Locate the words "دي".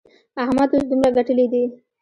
1.51-1.63